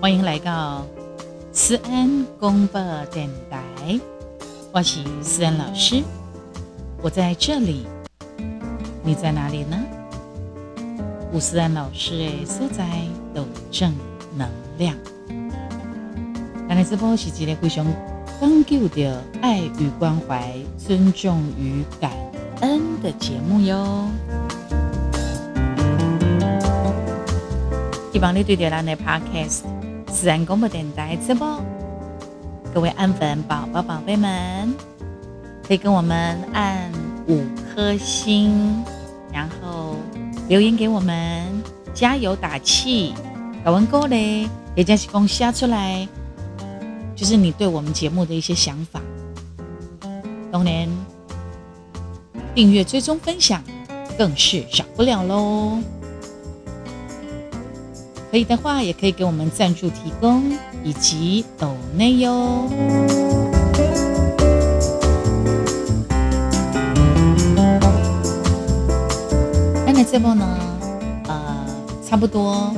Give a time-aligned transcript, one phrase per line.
[0.00, 0.84] 欢迎来到
[1.52, 2.80] 思安公播
[3.12, 4.00] 电台，
[4.72, 6.02] 我是思安老师，
[7.00, 7.86] 我在这里，
[9.04, 9.78] 你在哪里呢？
[11.32, 12.84] 吴思安老师的所在
[13.32, 13.94] 都正
[14.36, 14.96] 能量。
[15.28, 17.86] 今日直播是一个非常
[18.40, 22.10] 讲究的爱与关怀、尊重与感
[22.62, 24.08] 恩的节目哟。
[28.18, 29.60] 希望你对着咱的 Podcast
[30.08, 31.62] 自然广播电台直播，
[32.74, 34.74] 各位安粉宝宝宝贝们，
[35.64, 36.90] 可以跟我们按
[37.28, 38.82] 五颗星，
[39.32, 39.94] 然后
[40.48, 41.44] 留言给我们
[41.94, 43.14] 加油打气，
[43.64, 46.08] 搞完够嘞，也将是公写出来，
[47.14, 49.00] 就是你对我们节目的一些想法。
[50.50, 50.88] 当然，
[52.52, 53.62] 订阅、追踪、分享
[54.18, 55.78] 更是少不了喽。
[58.30, 60.52] 可以的话，也可以给我们赞助提供
[60.84, 62.68] 以及抖内哟。
[69.86, 70.46] 那在这波呢？
[71.26, 71.66] 呃，
[72.06, 72.70] 差不多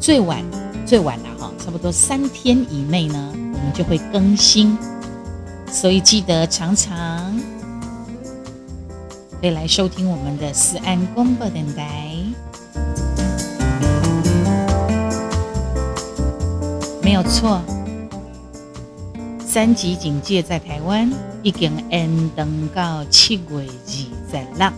[0.00, 0.42] 最晚
[0.86, 4.78] 最晚了哈，差不多三天以内呢，我们就会更新，
[5.70, 7.38] 所以记得常常
[9.40, 12.16] 可以来收听我们的四安公播电台。
[17.06, 17.62] 没有错，
[19.38, 21.08] 三级警戒在台湾
[21.40, 23.64] 已经延登到七月
[24.32, 24.72] 二十六，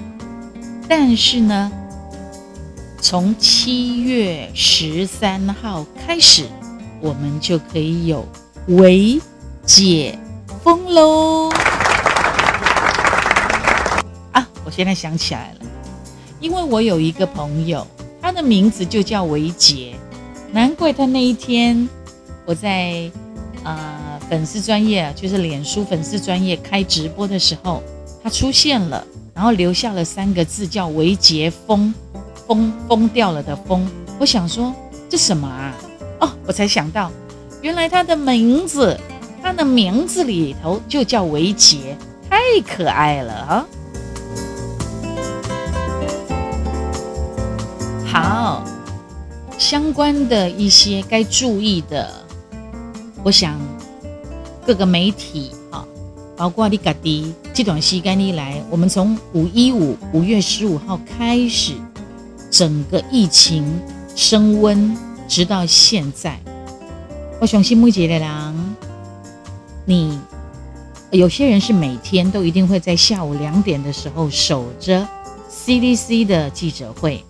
[0.86, 1.72] 但是呢，
[3.00, 6.44] 从七月十三号开始，
[7.00, 8.28] 我们就可以有
[8.66, 9.18] 微
[9.64, 10.18] 解
[10.62, 11.48] 封喽！
[14.32, 15.66] 啊，我现在想起来了，
[16.40, 17.86] 因为我有一个朋友，
[18.20, 19.94] 他的名字就叫维杰，
[20.52, 21.88] 难怪他那一天。
[22.48, 23.10] 我在
[23.62, 27.82] 呃粉丝专业，就是脸书粉丝专业开直播的时候，
[28.22, 31.92] 他出现了，然后留下了三个字叫“维杰疯”，
[32.48, 33.86] 疯疯掉了的疯。
[34.18, 34.74] 我想说
[35.10, 35.74] 这什么啊？
[36.20, 37.12] 哦，我才想到，
[37.60, 38.98] 原来他的名字，
[39.42, 41.98] 他的名字里头就叫维杰，
[42.30, 43.66] 太可爱了啊！
[48.10, 48.64] 好，
[49.58, 52.26] 相关的一些该注意的。
[53.28, 53.60] 我想
[54.66, 55.84] 各个媒体啊，
[56.34, 61.74] 包括你家的这段时间以来，我们从五一五五月十五号开始，
[62.50, 63.78] 整个疫情
[64.16, 64.96] 升温，
[65.28, 66.40] 直到现在。
[67.38, 68.76] 我相信木姐的人，
[69.84, 70.18] 你
[71.10, 75.06] 有些人是每天都一定会在下午两点的时候守着
[75.50, 77.22] CDC 的记者会。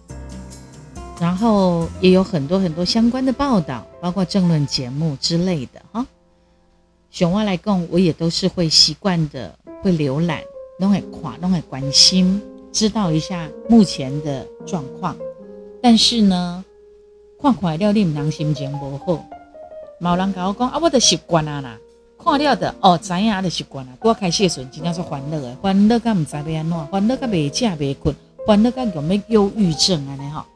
[1.20, 6.06] 然后也有很多很多相关的报道，包括政论节目之类的哈。
[7.10, 9.52] 熊蛙来讲，我也都是会习惯的，
[9.82, 10.40] 会浏览，
[10.78, 12.40] 都会看，都会关心，
[12.70, 15.16] 知道一下目前的状况。
[15.82, 16.64] 但是呢，
[17.42, 19.24] 看看了你唔能心情不好，
[20.00, 21.78] 冇人跟我讲啊，我的习惯啊啦，
[22.22, 23.90] 看了的哦，知影的习惯啊。
[24.00, 28.14] 多开时阵真正是欢乐的，欢乐甲唔知要安怎，欢乐甲未食未困，
[28.46, 30.46] 欢乐甲有咩忧郁症安尼哈。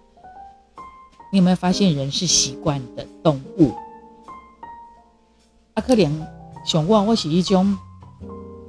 [1.33, 3.73] 你有没有发现人是习惯的动物？
[5.73, 6.13] 阿克莲
[6.67, 7.75] 熊旺，我是一种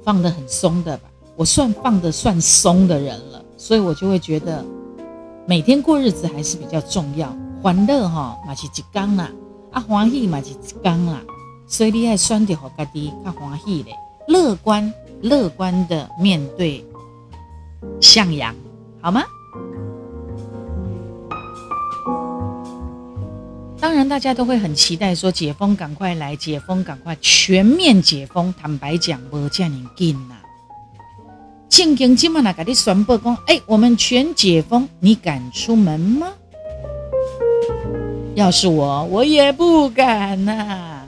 [0.02, 4.64] 放的很松的吧，我算放的算松的人了，所以我就会觉得
[5.46, 7.30] 每天过日子还是比较重要。
[7.62, 9.30] 欢乐哈嘛是一天啦，
[9.70, 11.20] 啊欢喜嘛是一天啦，
[11.66, 13.90] 所以你爱选择好家己较欢喜的，
[14.26, 16.82] 乐观乐观的面对
[18.00, 18.54] 向阳，
[19.02, 19.22] 好吗？
[23.94, 28.52] 当然，大家都会很期待说解封赶快来，解封赶快全面解封。
[28.60, 30.34] 坦白讲，无这样紧呐。
[31.68, 36.26] 庆今今嘛那个你宣布讲，哎，我们全解封，你敢出门吗？
[38.34, 41.06] 要是我，我也不敢呐。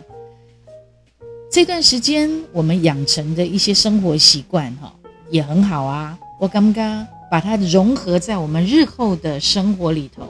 [1.51, 4.95] 这段时间我们养成的一些生活习惯哈，
[5.29, 6.17] 也很好啊。
[6.39, 10.29] 我刚刚把它融合在我们日后的生活里头，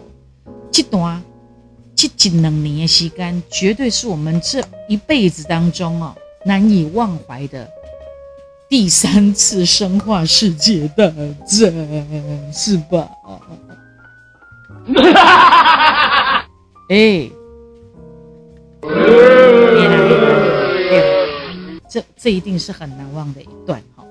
[0.73, 1.23] 这段。
[1.97, 6.15] 这几两年的时间，绝对是我们这一辈子当中哦
[6.45, 7.67] 难以忘怀的
[8.69, 11.07] 第三次生化世界大
[11.47, 13.09] 战，是吧？
[16.91, 17.31] 哎，
[21.89, 24.05] 这这一定是很难忘的一段哈。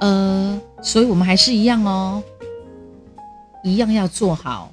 [0.00, 2.22] 呃，所以我们还是一样哦，
[3.64, 4.72] 一样要做好。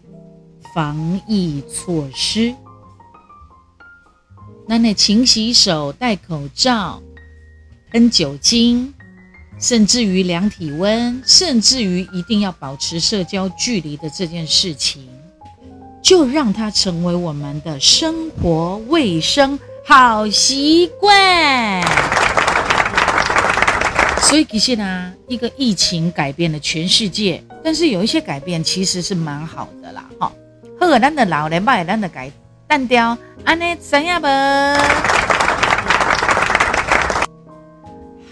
[0.74, 2.54] 防疫措施。
[4.68, 7.02] 那那勤洗手、戴口罩、
[7.92, 8.94] 喷酒精，
[9.60, 15.08] 甚至于量体温，甚至于一定要保持社交距离的这件事情，
[16.02, 21.82] 就让它成为我们的生活卫生好习惯。
[24.22, 30.32] 所以其实呢，一个疫情改变了全世界，但是有一些改变其实是蛮好的啦，哈。
[30.86, 32.30] 好，咱的老人把咱的改
[32.68, 34.28] 淡掉，安尼怎样不？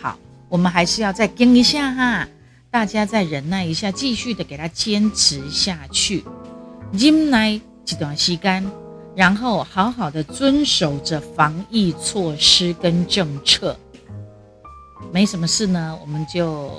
[0.01, 0.17] 好，
[0.49, 2.27] 我们还是要再跟一下哈，
[2.69, 6.25] 大家再忍耐一下，继续的给他坚持下去，
[6.91, 7.61] 忍耐一
[7.97, 8.69] 段时间，
[9.15, 13.77] 然后好好的遵守着防疫措施跟政策。
[15.13, 16.69] 没什么事呢，我们就，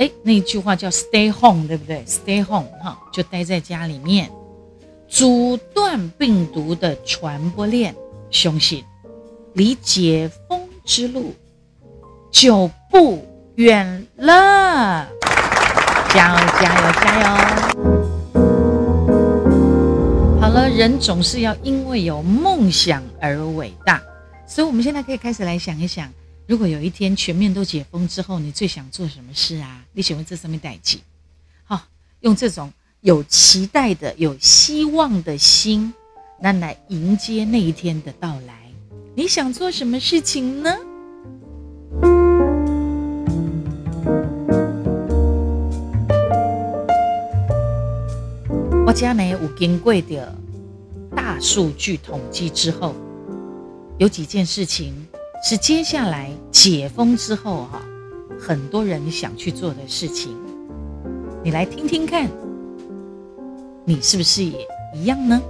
[0.00, 4.28] 哎，那句话叫 “stay home”，对不对？“stay home” 哈，就待在家里面，
[5.12, 7.94] 阻断病毒的传播链。
[8.30, 8.82] 相信
[9.52, 11.34] 离解封之路
[12.30, 13.22] 就不
[13.56, 15.06] 远了，
[16.08, 17.26] 加油加油加油！
[20.40, 24.00] 好了，人总是要因为有梦想而伟大，
[24.48, 26.10] 所以我们现在可以开始来想一想。
[26.46, 29.84] 如果有一天全面都解封之后，你最想做什么事啊？
[29.92, 31.02] 你喜欢这上面代记，
[31.64, 31.82] 好，
[32.20, 35.92] 用这种有期待的、有希望的心，
[36.40, 38.70] 那来迎接那一天的到来。
[39.16, 40.72] 你想做什么事情呢？
[48.86, 50.32] 我家呢有经过的
[51.16, 52.94] 大数据统计之后，
[53.98, 54.94] 有几件事情。
[55.44, 57.82] 是接下来解封之后哈，
[58.38, 60.36] 很多人想去做的事情，
[61.42, 62.30] 你来听听看，
[63.84, 65.42] 你是不是也一样呢？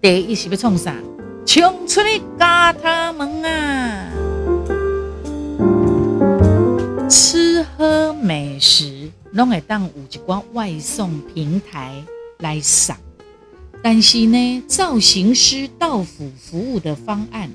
[0.00, 0.96] 得一是要冲啥？
[1.44, 4.10] 冲出去嘎他们啊！
[7.08, 11.94] 吃喝美食拢会当有一关外送平台
[12.40, 12.96] 来上，
[13.80, 17.48] 但是呢，造型师到府服务的方案。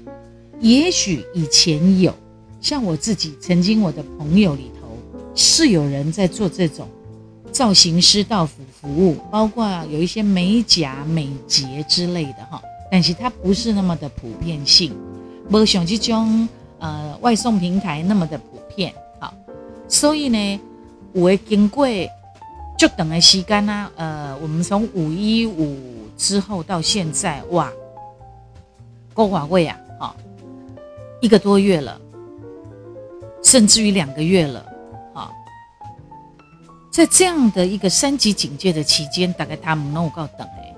[0.61, 2.15] 也许以前有，
[2.61, 4.87] 像我自己曾经，我的朋友里头
[5.35, 6.87] 是有人在做这种
[7.51, 12.61] 造型师到府服务，包括有一些美甲、美睫之类的哈。
[12.89, 14.93] 但是它不是那么的普遍性，
[15.49, 16.47] 不像这种
[16.79, 18.93] 呃外送平台那么的普遍。
[19.19, 19.33] 好，
[19.87, 20.59] 所以呢，
[21.13, 21.87] 我会经过
[22.77, 25.77] 就等的时间呢，呃，我们从五一五
[26.17, 27.71] 之后到现在，哇，
[29.13, 29.79] 够华贵啊！
[31.21, 32.01] 一个多月了，
[33.43, 34.65] 甚至于两个月了，
[36.91, 40.75] 在这样的一个三级警戒的期间，大概他们能够等哎。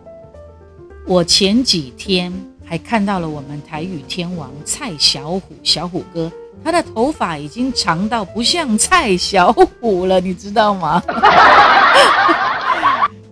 [1.07, 2.31] 我前几天
[2.63, 6.31] 还看到了我们台语天王蔡小虎，小虎哥，
[6.63, 11.01] 他的头发已经长到不像蔡小虎了，你知道吗？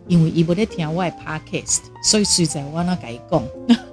[0.07, 3.43] 因为伊不在听外 podcast，所以实在我那改讲，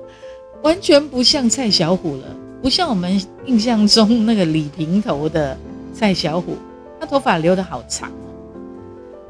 [0.64, 2.24] 完全不像蔡小虎了。
[2.62, 5.56] 不像我们印象中那个理平头的
[5.92, 6.56] 蔡小虎，
[6.98, 8.10] 他头发留的好长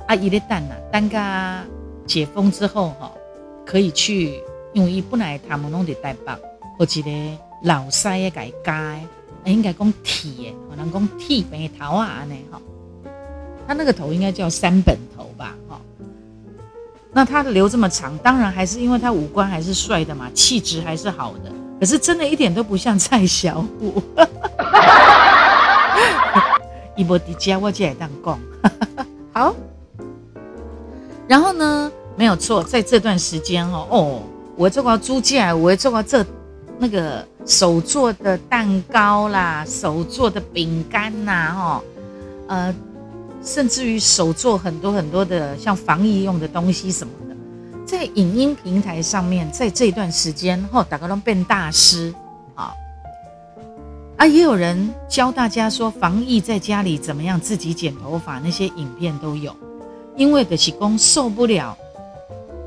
[0.08, 0.10] 哦。
[0.10, 1.62] 阿姨的蛋呐，蛋噶
[2.06, 3.12] 解封之后哈，
[3.66, 6.34] 可以去，因为伊本来他们拢得带包，
[6.78, 9.00] 或者咧老师也改改，
[9.44, 12.60] 应该讲剃诶，可能讲剃白头啊呢哈。
[13.66, 15.78] 他那个头应该叫三本头吧哈。
[17.12, 21.52] 那他留这么长，当然还是因为他五官还是帅的嘛，气质还是好的。
[21.78, 24.02] 可是真的一点都不像蔡小虎，
[26.96, 28.38] 一波迪加我进来当讲，
[29.32, 29.54] 好。
[31.28, 34.22] 然后呢，没有错，在这段时间哦，哦，
[34.56, 36.24] 我做过猪脚，我做过这
[36.78, 41.82] 那个手做的蛋糕啦，手做的饼干呐，哈，
[42.46, 42.74] 呃，
[43.44, 47.36] 甚至于手做很多很多的像防疫用的东西什么的。
[47.84, 52.12] 在影音平台上面，在这段时间后，大家都变大师
[52.54, 52.72] 啊
[54.16, 54.26] 啊！
[54.26, 59.54] 也有人教大家说防疫在家里怎么样自己剪头发，那些影片都有。
[60.18, 61.78] 因为的是公受不了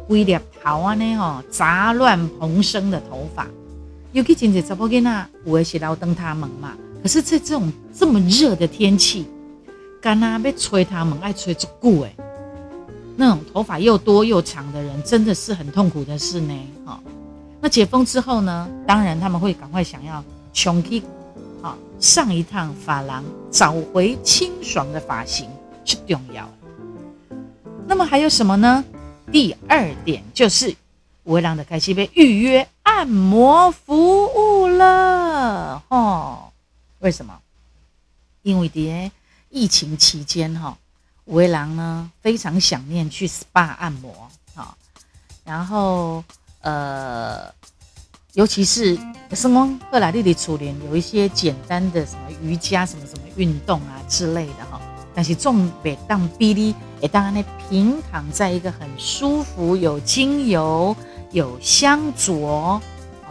[0.08, 3.46] 威廉头啊呢吼杂乱蓬生的头发，
[4.14, 6.74] 尤其今日直播间啊，我也是老登他们嘛。
[7.04, 9.26] 可是，在这种这么热的天气，
[10.02, 12.16] 干那要吹他们，爱吹足久诶。
[13.18, 16.54] 那种头发又多又长的人，真的是很痛苦的事呢。
[16.86, 17.00] 哈，
[17.60, 18.70] 那解封之后呢？
[18.88, 21.02] 当然他们会赶快想要穷去，
[21.62, 25.50] 啊，上一趟发廊，找回清爽的发型
[25.84, 26.50] 是重要。
[27.88, 28.84] 那么还有什么呢？
[29.32, 30.76] 第二点就是
[31.24, 36.52] 维朗的开心被预约按摩服务了，哦，
[37.00, 37.40] 为什么？
[38.42, 39.12] 因为在
[39.50, 40.78] 疫情期间，哈，
[41.26, 44.76] 维郎呢非常想念去 SPA 按摩，哈，
[45.44, 46.24] 然后
[46.62, 47.54] 呃，
[48.34, 48.98] 尤其是
[49.34, 54.82] 生光赫拉利的楚联有一些简单的什么瑜伽、什么什么运动啊之类的，哈。
[55.14, 60.96] 但是重北当比例也当然呢，平躺在一个很舒服、有精油、
[61.32, 62.80] 有香卓、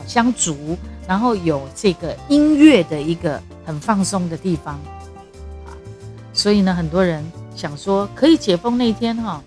[0.07, 4.75] 香烛，然后有这个音乐的一个很放松的地方
[5.65, 5.71] 啊。
[6.33, 7.25] 所以呢，很多人
[7.55, 9.41] 想说，可以解封那天哈，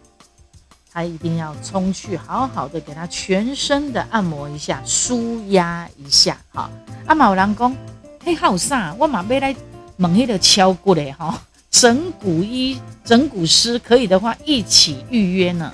[0.91, 6.69] 他一定要冲去好好的给他全身的按摩一下、舒压一下哈。
[7.07, 7.75] 阿马有人讲，
[8.23, 8.95] 嘿，好啥？
[8.97, 9.53] 我马要来
[9.97, 11.41] 问迄个敲骨的哈。
[11.73, 15.73] 整骨医、整骨师可以的话，一起预约呢。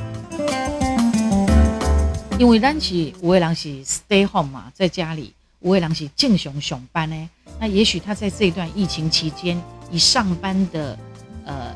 [2.40, 7.30] 因为咱是五位郎是 stay home 嘛，在家里，五位郎是正常上班呢。
[7.60, 10.98] 那也许他在这段疫情期间，以上班的
[11.44, 11.76] 呃，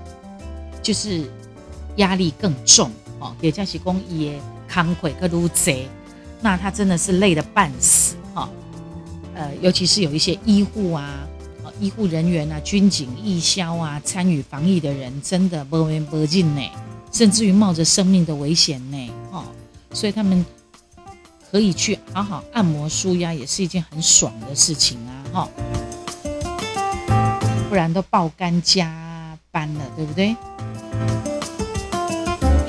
[0.81, 1.29] 就是
[1.97, 2.89] 压力更重
[3.19, 4.39] 哦，也加是工也
[4.69, 5.85] 康亏个如贼，
[6.41, 8.49] 那他真的是累得半死哈。
[9.35, 11.27] 呃，尤其是有一些医护啊。
[11.83, 16.61] 医护人员啊，军警、义消啊，参与防疫的人真的不远不近呢，
[17.11, 19.43] 甚至于冒着生命的危险呢，哦，
[19.91, 20.45] 所以他们
[21.51, 25.49] 可以去好好按摩舒压，也是一件很爽的事情啊，哈，
[27.67, 30.33] 不然都爆肝加班了，对不对？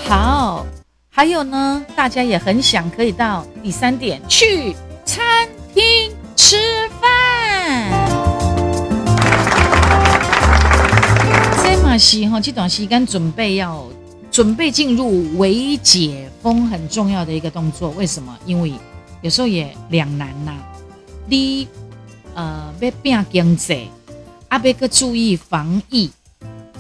[0.08, 0.66] 好，
[1.08, 6.13] 还有呢，大家也很想可以到第三点去餐厅。
[11.98, 13.84] 是哈，这段时间准备要
[14.30, 17.90] 准备进入微解封很重要的一个动作。
[17.90, 18.36] 为什么？
[18.46, 18.72] 因为
[19.22, 20.52] 有时候也两难呐。
[21.26, 21.66] 你
[22.34, 23.88] 呃要变经济，
[24.48, 26.10] 阿贝个注意防疫，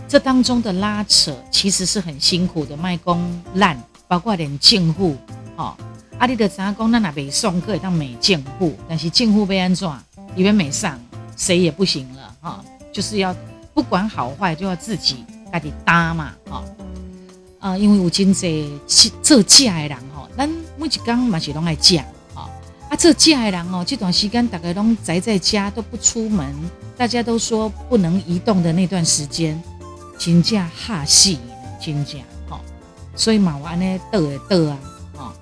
[0.08, 2.76] 这当中的拉扯其实是很辛苦的。
[2.76, 5.16] 卖工烂，包括连政户，
[5.56, 5.76] 哈，
[6.18, 9.88] 阿你的杂工那那被送可以当美政户，但是政户被安怎？
[10.36, 11.00] 以为没上，
[11.36, 13.34] 谁也不行了哈，就是要。
[13.74, 16.64] 不管好坏，就要自己家己搭嘛，哈
[17.58, 17.76] 啊！
[17.76, 18.78] 因为有真济
[19.20, 22.48] 做假的人吼，咱每一天嘛是拢爱假，哈
[22.88, 22.94] 啊！
[22.96, 26.54] 做假的人哦，这段时间大家拢宅在家都不出门，
[26.96, 29.60] 大家都说不能移动的那段时间，
[30.18, 31.36] 真正哈死，
[31.80, 32.60] 真正哈，
[33.16, 34.78] 所以嘛，我安尼倒诶倒啊，
[35.16, 35.34] 哈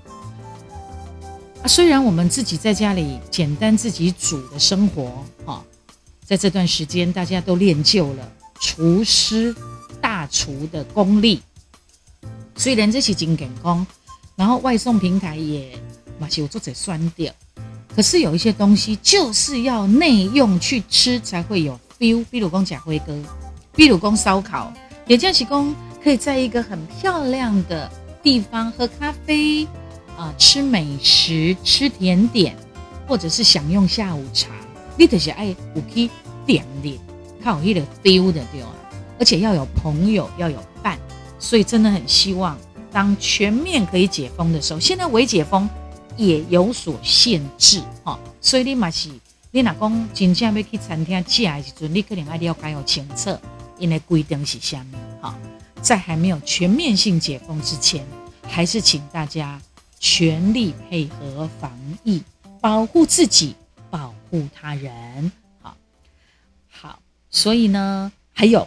[1.62, 1.68] 啊！
[1.68, 5.10] 虽然我们自己在家里简单自己煮的生活，
[5.44, 5.62] 哈。
[6.24, 9.54] 在这段时间，大家都练就了厨师、
[10.00, 11.42] 大厨的功力。
[12.56, 13.86] 虽然这是真健康，
[14.36, 15.68] 然后外送平台也
[16.18, 17.32] 马上有做者酸掉，
[17.94, 22.24] 可是有一些东西就是要内用去吃才会有 feel。
[22.30, 23.18] 比如讲假辉哥，
[23.74, 24.72] 比如讲烧烤，
[25.06, 27.90] 也就是讲可以在一个很漂亮的
[28.22, 29.66] 地方喝咖啡
[30.16, 32.56] 啊，吃美食、吃甜点，
[33.08, 34.48] 或者是享用下午茶。
[34.96, 36.10] 你就是爱有去
[36.46, 37.00] 点的，
[37.42, 38.68] 靠一个 feel 的对啊，
[39.18, 40.98] 而且要有朋友，要有伴，
[41.38, 42.56] 所以真的很希望，
[42.92, 45.68] 当全面可以解封的时候，现在未解封
[46.16, 49.08] 也有所限制哈，所以你嘛是，
[49.50, 53.36] 你若讲真正要去餐厅吃的时阵，你可能要了解有清楚，
[53.78, 55.38] 因为规定是什么哈，
[55.80, 58.04] 在还没有全面性解封之前，
[58.42, 59.60] 还是请大家
[59.98, 61.72] 全力配合防
[62.04, 62.22] 疫，
[62.60, 63.54] 保护自己。
[64.32, 65.76] 护他人，好，
[66.70, 66.98] 好，
[67.28, 68.66] 所以呢，还有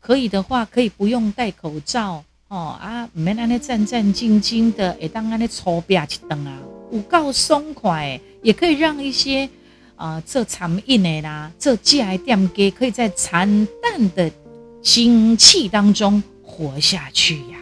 [0.00, 6.58] 可以的话，可以不用戴口罩哦啊，唔免安尼战战兢兢的，会当安尼搓边一等啊，
[6.90, 9.46] 有够松快，也可以让一些
[9.94, 14.32] 啊做餐饮的啦，做假的店给，可以在惨淡的
[14.80, 17.58] 景气当中活下去呀。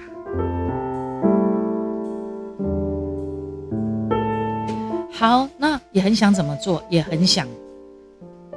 [5.10, 7.48] 好，那也很想怎么做，也很想。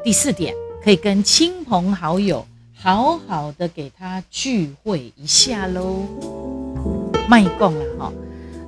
[0.03, 0.53] 第四点，
[0.83, 5.99] 可以跟亲朋好友好好的给他聚会一下喽。
[7.29, 8.13] 卖供了哈，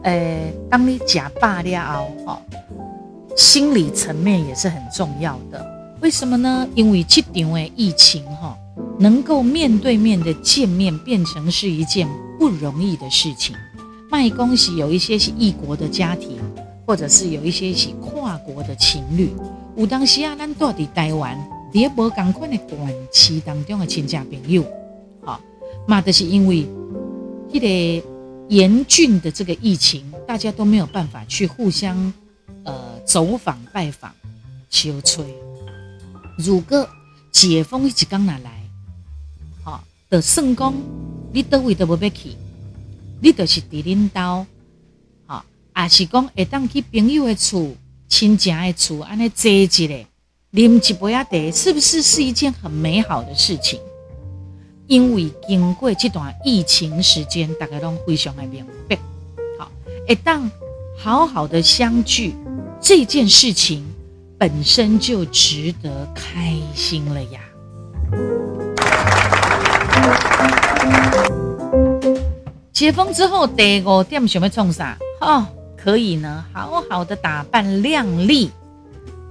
[0.04, 2.40] 呃，当你假罢了哈，
[3.36, 5.66] 心理层面也是很重要的。
[6.02, 6.68] 为什么呢？
[6.76, 8.56] 因为这场的疫情哈，
[9.00, 12.08] 能够面对面的见面，变成是一件
[12.38, 13.56] 不容易的事情。
[14.12, 16.38] 卖恭喜有一些是异国的家庭。
[16.90, 19.30] 或者是有一些是跨国的情侣，
[19.78, 21.38] 有当时啊，咱住伫台湾，
[21.72, 24.66] 伫无共款的短期当中的亲戚朋友，
[25.24, 25.40] 好，
[25.88, 26.66] 嘛，就是因为
[27.54, 27.60] 迄
[28.02, 28.08] 个
[28.48, 32.12] 严峻的这个疫情，大家都没有办法去互相
[32.64, 34.12] 呃走访拜访、
[34.72, 35.24] 求催。
[36.40, 36.90] 如果
[37.32, 38.64] 解封一刚拿来，
[39.64, 40.74] 好，的圣公，
[41.32, 42.36] 你倒位都无要去，
[43.22, 44.48] 你就是伫恁兜，
[45.84, 47.74] 也是讲会当去朋友的厝、
[48.08, 49.84] 亲戚的厝，安尼坐一下，
[50.52, 53.80] 啉一杯啊茶，是不是是一件很美好的事情？
[54.88, 58.98] 因为经过这段疫情时间，大家都非常的明白，
[59.58, 59.72] 好，
[60.08, 60.50] 一旦
[60.98, 62.34] 好好的相聚，
[62.82, 63.86] 这件事情
[64.38, 67.40] 本身就值得开心了呀。
[72.74, 74.98] 解封之后，第五点想要创啥？
[75.22, 75.46] 哦，
[75.82, 78.52] 可以呢，好好的打扮靓丽，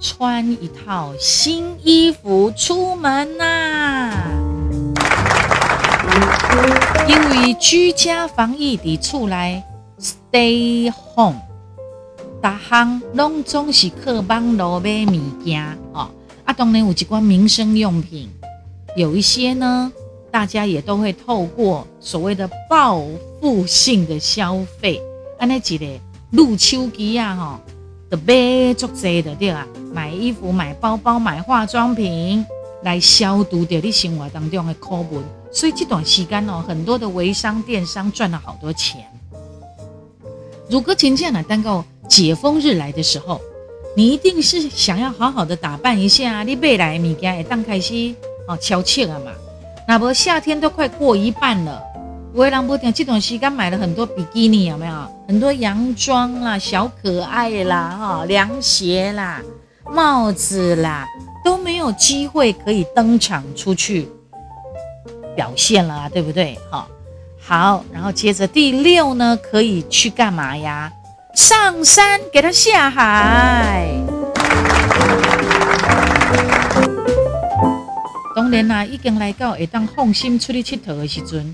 [0.00, 4.12] 穿一套新衣服出门呐。
[7.06, 9.62] 因为居家防疫的厝内
[10.00, 11.40] stay home，
[12.40, 15.62] 大行拢总是靠网络买物件
[15.92, 16.10] 哦。
[16.44, 18.30] 啊，当然有一款民生用品，
[18.96, 19.92] 有一些呢，
[20.30, 23.02] 大家也都会透过所谓的报
[23.40, 25.00] 复性的消费，
[25.38, 25.86] 安尼一个
[26.30, 27.60] 入秋季啊，吼，
[28.10, 32.44] 的买足济的对啊，买衣服、买包包、买化妆品，
[32.82, 35.22] 来消毒掉你生活当中的口文。
[35.50, 39.02] 所以这段时间哦，很多的微商电商赚了好多钱。
[40.68, 43.40] 如果请假呢，单到解封日来的时候，
[43.96, 48.14] 你一定是想要好好的打扮一下，你未来物件会当开始
[48.46, 49.32] 哦，悄切了嘛。
[49.86, 51.82] 那不夏天都快过一半了，
[52.38, 54.94] 微人不定这段时间买了很多比基尼，有没有？
[55.26, 59.42] 很多洋装啦、小可爱啦、哈凉鞋啦、
[59.90, 61.04] 帽子啦，
[61.44, 64.08] 都没有机会可以登场出去。
[65.34, 66.56] 表现了，对不对？
[66.70, 66.88] 好，
[67.44, 70.92] 好，然后接着第六呢，可以去干嘛呀？
[71.34, 73.88] 上山给他下海。
[78.36, 81.52] 当然啦，已经来到会当放心出去佚佗的时阵，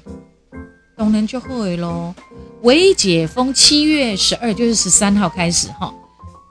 [0.96, 2.14] 当然就会咯。
[2.62, 5.92] 唯一解封七月十二，就是十三号开始哈，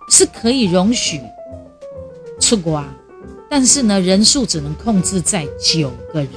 [0.09, 1.21] 是可以容许
[2.39, 2.83] 出国，
[3.49, 6.31] 但是呢，人数只能控制在九个人。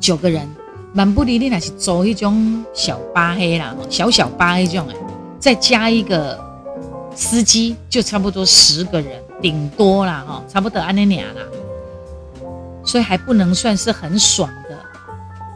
[0.00, 0.48] 九个人，
[0.92, 4.96] 满不离你那是走一种小巴黑啦，小小巴黑这种哎，
[5.38, 6.36] 再加一个
[7.14, 11.42] 司机，就差不多十个人，顶多啦哈，差不多安尼俩啦，
[12.84, 14.50] 所以还不能算是很爽。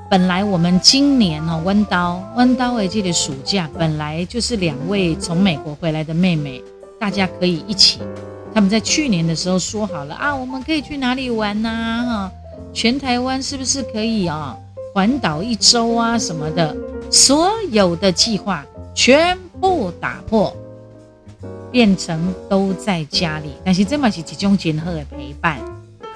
[0.09, 6.63] 本来我们今年哦，弯刀弯刀诶，这个暑假本来就是两位从美国回来的妹妹，
[7.01, 7.99] 大家可以一起。
[8.55, 12.33] 他们在去年的时候说好了啊，我们可以去哪里玩呐哈。
[12.73, 14.57] 全台湾是不是可以啊？
[14.95, 16.75] 环岛一周啊什么的，
[17.11, 18.65] 所有的计划
[18.95, 20.57] 全部打破，
[21.73, 23.51] 变成都在家里。
[23.65, 25.59] 但是这么是集中结合的陪伴，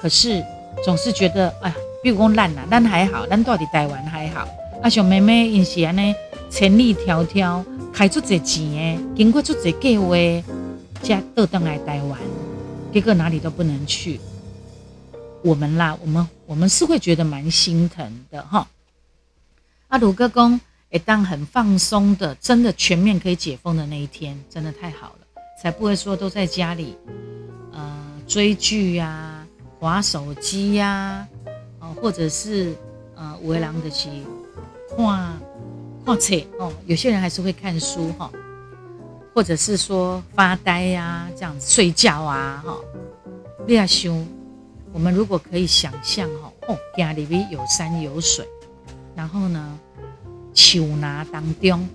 [0.01, 0.41] 可是
[0.83, 4.47] 总是觉得哎呀，比如讲烂了，但还好，但到底台湾还好。
[4.81, 6.15] 阿小妹妹因是安尼
[6.49, 10.15] 千里迢迢开出这钱诶，经过出这计划，
[11.03, 12.19] 才倒登来台湾，
[12.91, 14.19] 结果哪里都不能去。
[15.43, 18.67] 我们啦，我们我们是会觉得蛮心疼的哈。
[19.89, 20.59] 阿鲁哥公
[20.89, 25.27] 也当很放松的，真的全面可以解封的那一天，真的太好了，
[25.61, 26.95] 才不会说都在家里，
[27.71, 29.45] 呃，追剧呀、
[29.79, 31.27] 划手机呀，
[32.01, 32.73] 或者是
[33.15, 34.09] 呃，围狼的去
[34.89, 35.37] 画
[36.03, 38.31] 画册哦，有些人还是会看书哈，
[39.35, 42.75] 或者是说发呆呀，这样子睡觉啊哈，
[43.67, 44.15] 练修。
[44.91, 48.45] 我们如果可以想象哈，哦，家里边有山有水，
[49.15, 49.79] 然后呢，
[50.55, 51.87] 树拿当中，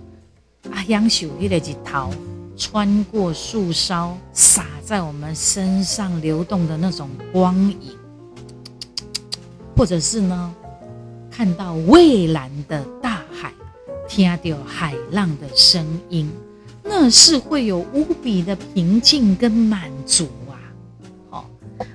[0.71, 2.09] 啊，杨树一个日头
[2.55, 7.96] 穿过树梢，洒在我们身上流动的那种光影，
[9.77, 10.53] 或者是呢，
[11.29, 13.53] 看到蔚蓝的大海，
[14.09, 16.27] 听到海浪的声音，
[16.83, 20.27] 那是会有无比的平静跟满足。
[20.49, 20.57] 啊，
[21.29, 21.49] 好，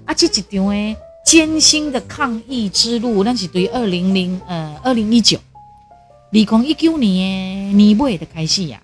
[0.05, 8.81] 啊这一场诶艰辛的抗疫之路，那是对二零零呃二零一九，二零一九年诶年尾的开始呀。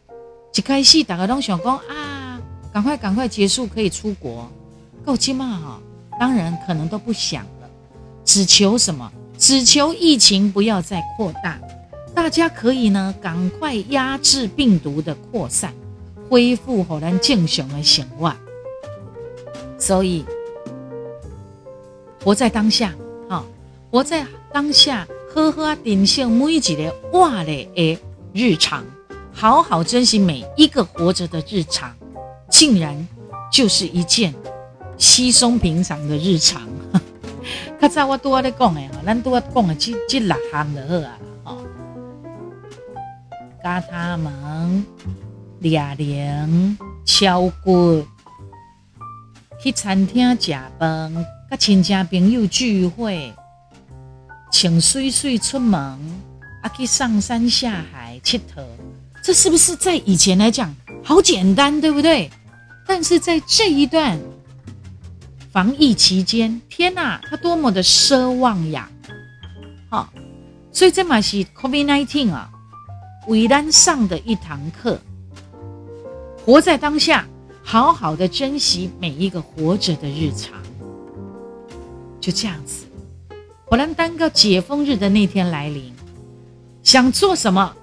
[0.55, 2.41] 一开始大家都想讲啊，
[2.73, 4.51] 赶快赶快结束，可以出国，
[5.05, 5.81] 够起码哈。
[6.19, 7.47] 当然可能都不想，
[8.29, 9.11] 只求什么？
[9.39, 11.59] 只求疫情不要再扩大，
[12.15, 15.73] 大家可以呢赶快压制病毒的扩散，
[16.29, 18.31] 恢复好咱正常的生活。
[19.79, 20.27] 所以。
[22.23, 22.93] 活在当下，
[23.31, 23.43] 哈，
[23.91, 27.99] 活在当下，好好珍惜每一个活的诶
[28.35, 28.85] 日常，
[29.33, 31.97] 好好珍惜每一个活着的日常，
[32.51, 33.09] 竟然
[33.51, 34.35] 就是一件
[34.99, 36.69] 稀松平常的日常。
[37.81, 41.59] 较早我拄仔咧讲诶，吼，咱拄仔讲诶，即即六项就好啊，吼，
[43.63, 44.85] 加他们
[45.61, 48.05] 俩零敲骨，
[49.63, 53.33] 去餐厅食饭，甲亲戚朋友聚会，
[54.51, 58.65] 请水水出门，啊，去上山下海佚佗，
[59.23, 62.29] 这是不是在以前来讲好简单，对不对？
[62.87, 64.19] 但是在这一段。
[65.59, 68.89] 防疫期间，天哪，他多么的奢望呀！
[69.91, 70.09] 好，
[70.71, 72.49] 所以这嘛是 COVID nineteen 啊，
[73.27, 75.01] 伟丹上的一堂课，
[76.47, 77.27] 活在当下，
[77.65, 80.53] 好好的珍惜每一个活着的日常。
[82.21, 82.85] 就这样子，
[83.65, 85.93] 火兰丹个解封日的那天来临，
[86.85, 87.75] 想做什么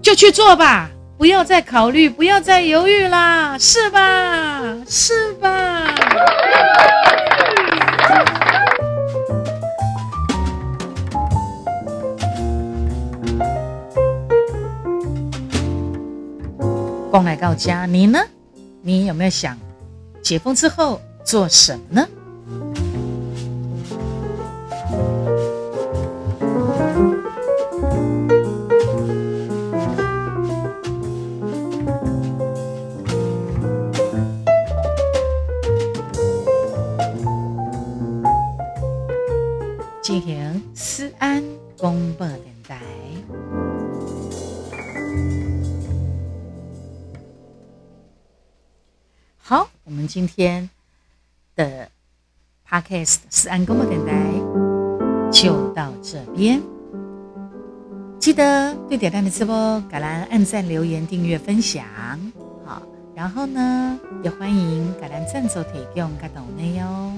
[0.00, 0.88] 就去做吧，
[1.20, 4.74] 不要再考虑，不要再犹豫啦，是吧？
[4.88, 5.86] 是吧？
[17.10, 18.18] 光来到家，你呢？
[18.80, 19.58] 你有没有想
[20.22, 22.08] 解封之后做什么呢？
[50.10, 50.68] 今天
[51.54, 51.88] 的
[52.68, 54.12] podcast 思安公播电台
[55.30, 56.60] 就到这边。
[58.18, 61.84] 记得对点亮的直播，感兰按赞、留言、订阅、分享。
[62.66, 62.82] 好，
[63.14, 67.12] 然后呢，也欢迎感兰赞助提供个抖内哟。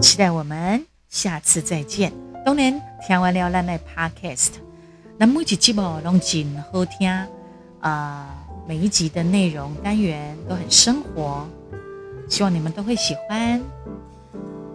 [0.00, 2.10] 期待我们下次再见。
[2.42, 4.52] 当然，听完了咱的 podcast，
[5.20, 7.10] 那每一集哦拢真好听
[7.80, 8.36] 啊！
[8.68, 11.44] 每一集的内容单元都很生活，
[12.28, 13.60] 希望你们都会喜欢。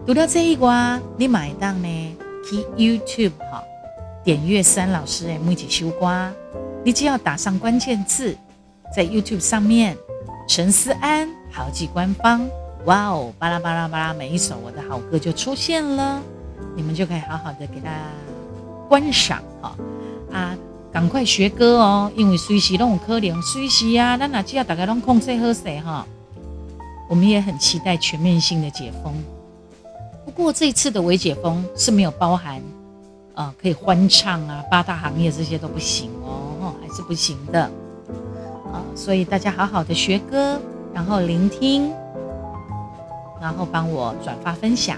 [0.06, 2.18] 读了这一卦，你买单呢？
[2.44, 3.64] 去 YouTube 哈，
[4.22, 6.30] 点阅三老师的每集修瓜，
[6.84, 8.36] 你只要打上关键字，
[8.94, 9.96] 在 YouTube 上面
[10.50, 12.46] 陈思安好记官方。
[12.84, 16.22] 哇哦，巴拉巴拉巴拉，每一首我的好歌就出现了，
[16.76, 17.90] 你们就可以好好的给他
[18.90, 19.74] 观赏哈
[20.34, 20.58] 啊，
[20.91, 26.06] 赶快学歌哦，因为随时都有可能，随时啊，那哪只要大家拢控制好势哈，
[27.08, 29.13] 我们也很期待全面性的解封。
[30.26, 32.62] 不过这次的微解封是没有包含
[33.36, 37.62] 啊，可以欢唱啊，八大行业这些都不行哦，还是不行的
[38.74, 40.60] 啊，所以大家好好的学歌，
[40.93, 41.93] 然后聆听。
[43.41, 44.98] 然后帮我转发分享，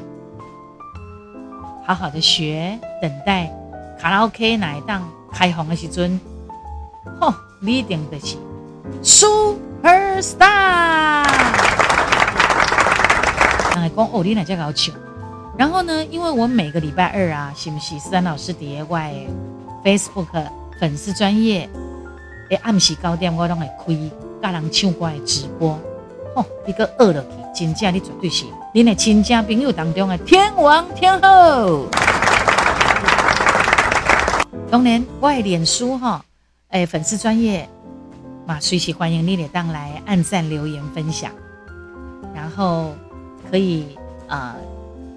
[1.84, 3.52] 好好的学，等待
[4.00, 5.02] 卡拉 OK 哪一档
[5.36, 6.18] 开放的时阵，
[7.20, 8.38] 吼，你一定得是
[9.04, 11.26] super star。
[13.76, 14.94] 来讲哦，你哪只搞笑？
[15.58, 19.14] 然后呢，因为我每个礼拜二啊，是不是三老师底下外
[19.84, 20.48] Facebook
[20.80, 21.70] 粉丝专业，
[22.50, 23.94] 诶，暗时九点我拢会开
[24.42, 25.78] 教人唱歌的直播。
[26.38, 27.22] 哦，一个饿了
[27.54, 31.88] 去，真正你绝对是你的亲戚朋友当中的天王天后。
[34.72, 36.26] 当然，我的脸书哈，
[36.70, 37.70] 诶，粉丝专业
[38.48, 41.32] 嘛，随时欢迎你来当来按赞、留言、分享。
[42.34, 42.94] 然后
[43.50, 43.96] 可以
[44.28, 44.56] 啊，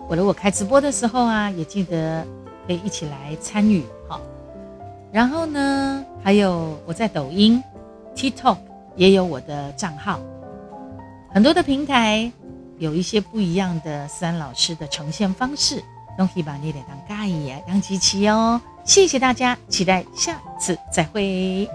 [0.07, 2.25] 我如果开直播的时候啊，也记得
[2.67, 4.21] 可以一起来参与哈。
[5.11, 7.61] 然后呢，还有我在抖音、
[8.15, 8.59] TikTok
[8.97, 10.21] 也有我的账号。
[11.33, 12.31] 很多的平台
[12.79, 15.83] 有一些不一样的三老师的呈现方式，
[16.19, 18.61] 都可以把你来当盖伊啊，当机器哦。
[18.89, 21.69] 谢谢大家，期待下次再会。